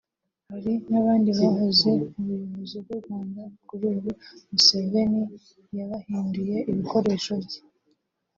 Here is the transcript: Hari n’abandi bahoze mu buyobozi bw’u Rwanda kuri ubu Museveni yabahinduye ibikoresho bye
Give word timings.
Hari 0.49 0.71
n’abandi 0.91 1.29
bahoze 1.39 1.89
mu 2.13 2.21
buyobozi 2.37 2.75
bw’u 2.83 2.99
Rwanda 3.01 3.41
kuri 3.67 3.83
ubu 3.93 4.11
Museveni 4.51 5.21
yabahinduye 5.77 6.57
ibikoresho 6.71 7.31
bye 7.43 7.59